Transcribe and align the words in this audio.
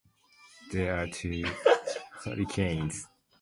There 0.71 0.97
are 0.97 1.05
two 1.05 1.43
Hurricanes. 2.25 3.07